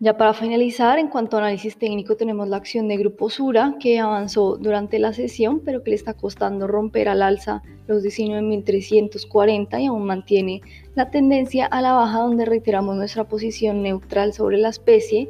Ya 0.03 0.17
para 0.17 0.33
finalizar, 0.33 0.97
en 0.97 1.09
cuanto 1.09 1.37
a 1.37 1.41
análisis 1.41 1.77
técnico, 1.77 2.15
tenemos 2.15 2.47
la 2.47 2.57
acción 2.57 2.87
de 2.87 2.97
Grupo 2.97 3.29
Sura 3.29 3.75
que 3.79 3.99
avanzó 3.99 4.57
durante 4.57 4.97
la 4.97 5.13
sesión, 5.13 5.61
pero 5.63 5.83
que 5.83 5.91
le 5.91 5.95
está 5.95 6.15
costando 6.15 6.65
romper 6.65 7.07
al 7.07 7.21
alza 7.21 7.61
los 7.85 8.03
19.340 8.03 9.79
y 9.79 9.85
aún 9.85 10.07
mantiene 10.07 10.61
la 10.95 11.11
tendencia 11.11 11.67
a 11.67 11.83
la 11.83 11.93
baja, 11.93 12.21
donde 12.21 12.45
reiteramos 12.45 12.95
nuestra 12.95 13.25
posición 13.25 13.83
neutral 13.83 14.33
sobre 14.33 14.57
la 14.57 14.69
especie 14.69 15.29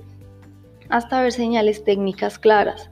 hasta 0.87 1.21
ver 1.21 1.33
señales 1.33 1.83
técnicas 1.83 2.39
claras. 2.39 2.89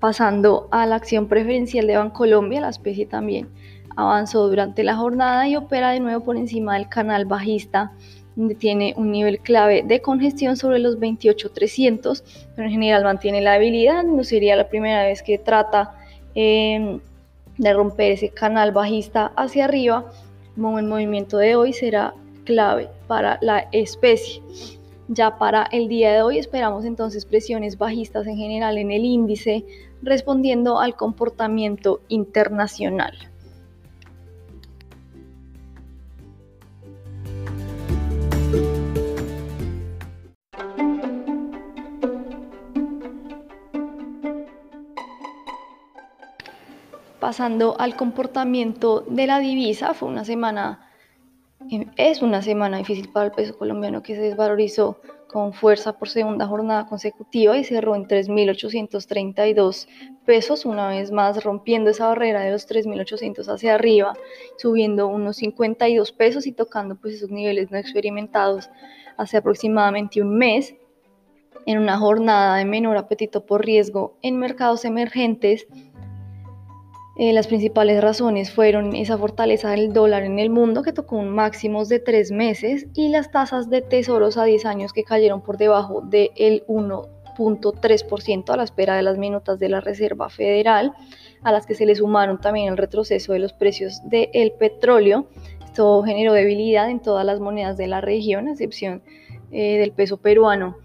Pasando 0.00 0.66
a 0.72 0.86
la 0.86 0.96
acción 0.96 1.28
preferencial 1.28 1.86
de 1.86 1.98
Bancolombia, 1.98 2.62
la 2.62 2.70
especie 2.70 3.06
también 3.06 3.48
avanzó 3.94 4.48
durante 4.48 4.82
la 4.82 4.96
jornada 4.96 5.46
y 5.46 5.54
opera 5.54 5.90
de 5.90 6.00
nuevo 6.00 6.24
por 6.24 6.36
encima 6.36 6.74
del 6.74 6.88
canal 6.88 7.26
bajista 7.26 7.92
donde 8.40 8.54
tiene 8.54 8.94
un 8.96 9.12
nivel 9.12 9.38
clave 9.40 9.82
de 9.82 10.00
congestión 10.00 10.56
sobre 10.56 10.78
los 10.78 10.98
28.300, 10.98 12.22
pero 12.56 12.68
en 12.68 12.72
general 12.72 13.04
mantiene 13.04 13.42
la 13.42 13.52
habilidad, 13.52 14.02
no 14.02 14.24
sería 14.24 14.56
la 14.56 14.70
primera 14.70 15.04
vez 15.04 15.22
que 15.22 15.36
trata 15.36 15.94
em, 16.34 17.00
de 17.58 17.72
romper 17.74 18.12
ese 18.12 18.30
canal 18.30 18.72
bajista 18.72 19.30
hacia 19.36 19.66
arriba, 19.66 20.10
como 20.54 20.78
el 20.78 20.86
movimiento 20.86 21.36
de 21.36 21.54
hoy 21.54 21.74
será 21.74 22.14
clave 22.44 22.88
para 23.06 23.38
la 23.42 23.68
especie. 23.72 24.42
Ya 25.08 25.36
para 25.36 25.64
el 25.70 25.88
día 25.88 26.10
de 26.10 26.22
hoy 26.22 26.38
esperamos 26.38 26.86
entonces 26.86 27.26
presiones 27.26 27.76
bajistas 27.76 28.26
en 28.26 28.38
general 28.38 28.78
en 28.78 28.90
el 28.90 29.04
índice, 29.04 29.66
respondiendo 30.00 30.80
al 30.80 30.96
comportamiento 30.96 32.00
internacional. 32.08 33.29
Pasando 47.30 47.76
al 47.78 47.94
comportamiento 47.94 49.04
de 49.08 49.28
la 49.28 49.38
divisa, 49.38 49.94
fue 49.94 50.08
una 50.08 50.24
semana, 50.24 50.90
em, 51.70 51.88
es 51.96 52.22
una 52.22 52.42
semana 52.42 52.78
difícil 52.78 53.08
para 53.12 53.26
el 53.26 53.30
peso 53.30 53.56
colombiano 53.56 54.02
que 54.02 54.16
se 54.16 54.20
desvalorizó 54.20 55.00
con 55.28 55.52
fuerza 55.52 55.96
por 55.96 56.08
segunda 56.08 56.48
jornada 56.48 56.88
consecutiva 56.88 57.56
y 57.56 57.62
cerró 57.62 57.94
en 57.94 58.08
3.832 58.08 59.86
pesos, 60.26 60.64
una 60.64 60.88
vez 60.88 61.12
más 61.12 61.44
rompiendo 61.44 61.90
esa 61.90 62.08
barrera 62.08 62.40
de 62.40 62.50
los 62.50 62.66
3.800 62.66 63.46
hacia 63.46 63.76
arriba, 63.76 64.14
subiendo 64.58 65.06
unos 65.06 65.36
52 65.36 66.10
pesos 66.10 66.48
y 66.48 66.52
tocando 66.52 66.96
pues 66.96 67.14
esos 67.14 67.30
niveles 67.30 67.70
no 67.70 67.78
experimentados 67.78 68.70
hace 69.16 69.36
aproximadamente 69.36 70.20
un 70.20 70.36
mes. 70.36 70.74
En 71.66 71.78
una 71.78 71.98
jornada 71.98 72.56
de 72.56 72.64
menor 72.64 72.96
apetito 72.96 73.44
por 73.46 73.64
riesgo 73.64 74.16
en 74.22 74.38
mercados 74.38 74.84
emergentes, 74.84 75.68
eh, 77.16 77.32
las 77.32 77.48
principales 77.48 78.00
razones 78.00 78.52
fueron 78.52 78.94
esa 78.94 79.18
fortaleza 79.18 79.70
del 79.70 79.92
dólar 79.92 80.22
en 80.22 80.38
el 80.38 80.48
mundo 80.48 80.82
que 80.82 80.92
tocó 80.92 81.16
un 81.16 81.30
máximo 81.30 81.84
de 81.84 81.98
tres 81.98 82.30
meses 82.30 82.86
y 82.94 83.08
las 83.08 83.30
tasas 83.32 83.68
de 83.68 83.82
tesoros 83.82 84.36
a 84.36 84.44
10 84.44 84.64
años 84.64 84.92
que 84.92 85.02
cayeron 85.02 85.40
por 85.42 85.56
debajo 85.56 86.02
del 86.02 86.64
1.3% 86.68 88.50
a 88.50 88.56
la 88.56 88.62
espera 88.62 88.94
de 88.96 89.02
las 89.02 89.18
minutas 89.18 89.58
de 89.58 89.68
la 89.68 89.80
Reserva 89.80 90.30
Federal, 90.30 90.94
a 91.42 91.50
las 91.50 91.66
que 91.66 91.74
se 91.74 91.84
le 91.84 91.96
sumaron 91.96 92.40
también 92.40 92.68
el 92.68 92.76
retroceso 92.76 93.32
de 93.32 93.40
los 93.40 93.52
precios 93.52 94.00
del 94.04 94.52
petróleo. 94.52 95.26
Esto 95.64 96.02
generó 96.04 96.32
debilidad 96.32 96.90
en 96.90 97.00
todas 97.00 97.26
las 97.26 97.40
monedas 97.40 97.76
de 97.76 97.88
la 97.88 98.00
región, 98.00 98.46
a 98.46 98.52
excepción 98.52 99.02
eh, 99.50 99.78
del 99.78 99.90
peso 99.90 100.16
peruano 100.16 100.76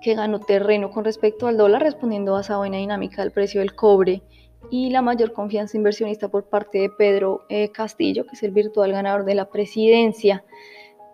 que 0.00 0.14
ganó 0.14 0.38
terreno 0.38 0.90
con 0.90 1.04
respecto 1.04 1.48
al 1.48 1.56
dólar, 1.56 1.82
respondiendo 1.82 2.36
a 2.36 2.42
esa 2.42 2.58
buena 2.58 2.76
dinámica 2.76 3.22
del 3.22 3.32
precio 3.32 3.60
del 3.60 3.74
cobre 3.74 4.22
y 4.70 4.90
la 4.90 5.02
mayor 5.02 5.32
confianza 5.32 5.76
inversionista 5.76 6.28
por 6.28 6.44
parte 6.44 6.78
de 6.78 6.90
Pedro 6.90 7.44
eh, 7.48 7.70
Castillo, 7.70 8.24
que 8.24 8.34
es 8.34 8.42
el 8.42 8.50
virtual 8.50 8.92
ganador 8.92 9.24
de 9.24 9.34
la 9.34 9.48
presidencia. 9.48 10.44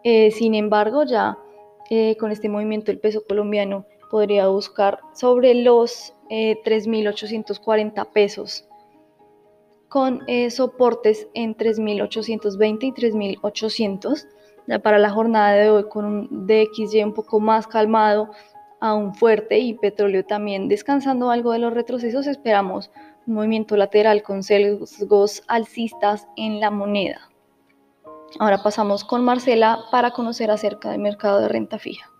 Eh, 0.05 0.31
sin 0.31 0.55
embargo, 0.55 1.05
ya 1.05 1.39
eh, 1.91 2.17
con 2.17 2.31
este 2.31 2.49
movimiento 2.49 2.91
el 2.91 2.99
peso 2.99 3.23
colombiano 3.29 3.85
podría 4.11 4.49
buscar 4.49 5.01
sobre 5.15 5.55
los 5.55 6.15
3.840 6.31 8.03
eh, 8.03 8.09
pesos 8.13 8.67
con 9.89 10.23
eh, 10.27 10.51
soportes 10.51 11.29
en 11.35 11.55
3.820 11.55 12.79
y 12.83 12.93
3.800. 12.93 14.27
Para 14.83 14.99
la 14.99 15.11
jornada 15.11 15.53
de 15.53 15.69
hoy 15.69 15.85
con 15.91 16.05
un 16.07 16.47
DXY 16.47 17.05
un 17.05 17.13
poco 17.13 17.41
más 17.41 17.67
calmado, 17.67 18.31
aún 18.81 19.15
fuerte 19.15 19.59
y 19.59 19.75
petróleo 19.75 20.25
también 20.25 20.69
descansando 20.69 21.31
algo 21.31 21.53
de 21.53 21.59
los 21.59 21.75
retrocesos, 21.75 22.27
esperamos 22.27 22.91
movimiento 23.27 23.77
lateral 23.77 24.23
con 24.23 24.43
sesgos 24.43 25.43
alcistas 25.49 26.27
en 26.37 26.61
la 26.61 26.71
moneda. 26.71 27.31
Ahora 28.39 28.63
pasamos 28.63 29.05
con 29.05 29.25
Marcela 29.25 29.85
para 29.91 30.13
conocer 30.13 30.51
acerca 30.51 30.91
del 30.91 31.01
mercado 31.01 31.41
de 31.41 31.49
renta 31.49 31.79
fija. 31.79 32.13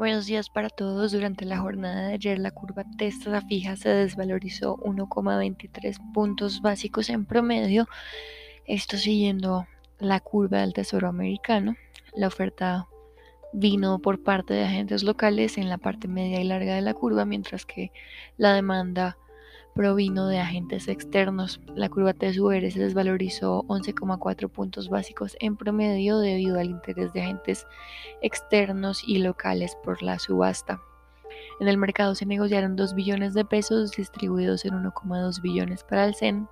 Buenos 0.00 0.24
días 0.24 0.48
para 0.48 0.70
todos. 0.70 1.12
Durante 1.12 1.44
la 1.44 1.58
jornada 1.58 2.08
de 2.08 2.14
ayer 2.14 2.38
la 2.38 2.52
curva 2.52 2.84
testa 2.96 3.42
fija 3.42 3.76
se 3.76 3.90
desvalorizó 3.90 4.78
1,23 4.78 6.14
puntos 6.14 6.62
básicos 6.62 7.10
en 7.10 7.26
promedio. 7.26 7.86
Esto 8.70 8.98
siguiendo 8.98 9.66
la 9.98 10.20
curva 10.20 10.60
del 10.60 10.74
Tesoro 10.74 11.08
americano. 11.08 11.74
La 12.14 12.28
oferta 12.28 12.86
vino 13.52 13.98
por 13.98 14.22
parte 14.22 14.54
de 14.54 14.62
agentes 14.62 15.02
locales 15.02 15.58
en 15.58 15.68
la 15.68 15.76
parte 15.76 16.06
media 16.06 16.40
y 16.40 16.44
larga 16.44 16.76
de 16.76 16.80
la 16.80 16.94
curva, 16.94 17.24
mientras 17.24 17.66
que 17.66 17.90
la 18.36 18.54
demanda 18.54 19.18
provino 19.74 20.28
de 20.28 20.38
agentes 20.38 20.86
externos. 20.86 21.60
La 21.74 21.88
curva 21.88 22.14
TSUR 22.14 22.70
se 22.70 22.78
desvalorizó 22.78 23.64
11,4 23.64 24.48
puntos 24.48 24.88
básicos 24.88 25.36
en 25.40 25.56
promedio 25.56 26.20
debido 26.20 26.60
al 26.60 26.70
interés 26.70 27.12
de 27.12 27.22
agentes 27.22 27.66
externos 28.22 29.02
y 29.04 29.18
locales 29.18 29.76
por 29.82 30.00
la 30.00 30.20
subasta. 30.20 30.80
En 31.58 31.66
el 31.66 31.76
mercado 31.76 32.14
se 32.14 32.24
negociaron 32.24 32.76
2 32.76 32.94
billones 32.94 33.34
de 33.34 33.44
pesos 33.44 33.90
distribuidos 33.90 34.64
en 34.64 34.74
1,2 34.74 35.42
billones 35.42 35.82
para 35.82 36.04
el 36.04 36.14
CEN 36.14 36.46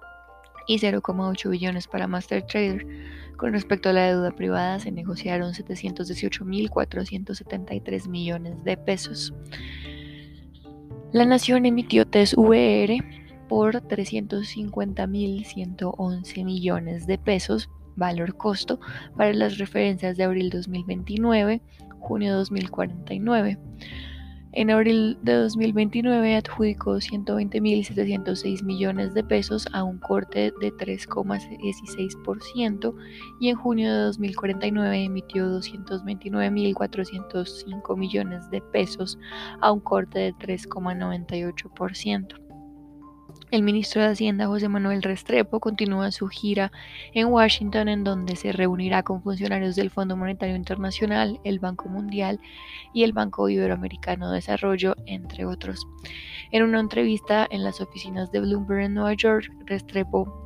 y 0.68 0.78
0,8 0.78 1.50
billones 1.50 1.88
para 1.88 2.06
Master 2.06 2.46
Trader. 2.46 2.86
Con 3.36 3.52
respecto 3.52 3.88
a 3.88 3.92
la 3.92 4.06
deuda 4.06 4.30
privada, 4.30 4.78
se 4.78 4.92
negociaron 4.92 5.54
718.473 5.54 8.06
millones 8.06 8.62
de 8.62 8.76
pesos. 8.76 9.34
La 11.10 11.24
Nación 11.24 11.66
emitió 11.66 12.06
TES 12.06 12.34
VR 12.36 13.02
por 13.48 13.76
350.111 13.76 16.44
millones 16.44 17.06
de 17.06 17.16
pesos, 17.16 17.70
valor 17.96 18.36
costo, 18.36 18.78
para 19.16 19.32
las 19.32 19.56
referencias 19.58 20.18
de 20.18 20.24
abril 20.24 20.50
2029, 20.50 21.62
junio 21.98 22.36
2049. 22.36 23.58
En 24.52 24.70
abril 24.70 25.18
de 25.22 25.34
2029 25.34 26.36
adjudicó 26.36 26.94
120.706 26.94 28.62
millones 28.64 29.12
de 29.12 29.22
pesos 29.22 29.68
a 29.74 29.84
un 29.84 29.98
corte 29.98 30.54
de 30.58 30.72
3,16% 30.72 32.94
y 33.40 33.50
en 33.50 33.56
junio 33.56 33.92
de 33.92 33.98
2049 34.04 35.04
emitió 35.04 35.60
229.405 35.60 37.96
millones 37.96 38.50
de 38.50 38.62
pesos 38.62 39.18
a 39.60 39.70
un 39.70 39.80
corte 39.80 40.18
de 40.18 40.32
3,98%. 40.34 42.47
El 43.50 43.62
ministro 43.62 44.02
de 44.02 44.08
Hacienda 44.08 44.46
José 44.46 44.68
Manuel 44.68 45.02
Restrepo 45.02 45.58
continúa 45.58 46.10
su 46.10 46.28
gira 46.28 46.70
en 47.14 47.28
Washington 47.28 47.88
en 47.88 48.04
donde 48.04 48.36
se 48.36 48.52
reunirá 48.52 49.02
con 49.02 49.22
funcionarios 49.22 49.74
del 49.74 49.88
Fondo 49.88 50.18
Monetario 50.18 50.54
Internacional, 50.54 51.40
el 51.44 51.58
Banco 51.58 51.88
Mundial 51.88 52.40
y 52.92 53.04
el 53.04 53.14
Banco 53.14 53.48
Iberoamericano 53.48 54.28
de 54.28 54.34
Desarrollo, 54.34 54.96
entre 55.06 55.46
otros. 55.46 55.88
En 56.50 56.62
una 56.62 56.78
entrevista 56.78 57.46
en 57.50 57.64
las 57.64 57.80
oficinas 57.80 58.30
de 58.32 58.40
Bloomberg 58.40 58.82
en 58.82 58.94
Nueva 58.94 59.14
York, 59.14 59.50
Restrepo 59.64 60.44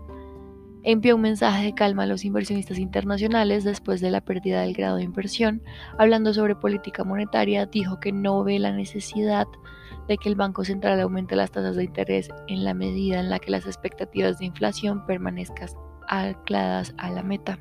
envió 0.84 1.16
un 1.16 1.22
mensaje 1.22 1.64
de 1.64 1.74
calma 1.74 2.04
a 2.04 2.06
los 2.06 2.24
inversionistas 2.24 2.78
internacionales 2.78 3.64
después 3.64 4.00
de 4.00 4.12
la 4.12 4.20
pérdida 4.20 4.60
del 4.60 4.74
grado 4.74 4.98
de 4.98 5.02
inversión. 5.02 5.60
Hablando 5.98 6.32
sobre 6.34 6.54
política 6.54 7.02
monetaria, 7.02 7.66
dijo 7.66 7.98
que 7.98 8.12
no 8.12 8.44
ve 8.44 8.60
la 8.60 8.70
necesidad 8.70 9.48
de 9.48 9.72
que 10.08 10.28
el 10.28 10.34
Banco 10.34 10.64
Central 10.64 11.00
aumente 11.00 11.36
las 11.36 11.50
tasas 11.50 11.76
de 11.76 11.84
interés 11.84 12.28
en 12.48 12.64
la 12.64 12.74
medida 12.74 13.20
en 13.20 13.30
la 13.30 13.38
que 13.38 13.50
las 13.50 13.66
expectativas 13.66 14.38
de 14.38 14.46
inflación 14.46 15.06
permanezcan 15.06 15.68
ancladas 16.08 16.94
a 16.98 17.10
la 17.10 17.22
meta. 17.22 17.58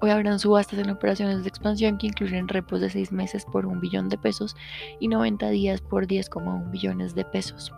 Hoy 0.00 0.10
habrán 0.10 0.38
subastas 0.38 0.78
en 0.78 0.90
operaciones 0.90 1.42
de 1.42 1.48
expansión 1.48 1.96
que 1.96 2.08
incluyen 2.08 2.48
repos 2.48 2.80
de 2.80 2.90
6 2.90 3.12
meses 3.12 3.46
por 3.46 3.64
un 3.64 3.80
billón 3.80 4.08
de 4.08 4.18
pesos 4.18 4.54
y 5.00 5.08
90 5.08 5.48
días 5.50 5.80
por 5.80 6.06
10,1 6.06 6.70
billones 6.70 7.14
de 7.14 7.24
pesos. 7.24 7.72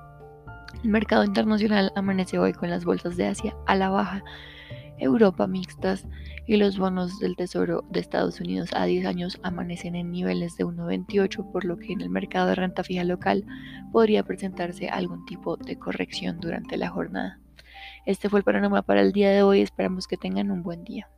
El 0.82 0.90
mercado 0.90 1.24
internacional 1.24 1.92
amanece 1.94 2.38
hoy 2.38 2.52
con 2.52 2.70
las 2.70 2.84
bolsas 2.84 3.16
de 3.16 3.26
Asia 3.26 3.56
a 3.66 3.76
la 3.76 3.88
baja, 3.88 4.24
Europa 4.98 5.46
mixtas 5.46 6.06
y 6.46 6.56
los 6.56 6.78
bonos 6.78 7.18
del 7.18 7.36
Tesoro 7.36 7.84
de 7.90 8.00
Estados 8.00 8.40
Unidos 8.40 8.70
a 8.72 8.84
10 8.84 9.06
años 9.06 9.40
amanecen 9.42 9.94
en 9.94 10.10
niveles 10.10 10.56
de 10.56 10.64
1,28, 10.64 11.50
por 11.52 11.64
lo 11.64 11.76
que 11.78 11.92
en 11.92 12.00
el 12.00 12.10
mercado 12.10 12.48
de 12.48 12.54
renta 12.54 12.84
fija 12.84 13.04
local 13.04 13.44
podría 13.92 14.22
presentarse 14.24 14.88
algún 14.88 15.24
tipo 15.26 15.56
de 15.56 15.78
corrección 15.78 16.40
durante 16.40 16.76
la 16.76 16.88
jornada. 16.88 17.40
Este 18.06 18.28
fue 18.28 18.40
el 18.40 18.44
panorama 18.44 18.82
para 18.82 19.02
el 19.02 19.12
día 19.12 19.30
de 19.30 19.42
hoy, 19.42 19.60
esperamos 19.60 20.06
que 20.06 20.16
tengan 20.16 20.50
un 20.50 20.62
buen 20.62 20.84
día. 20.84 21.08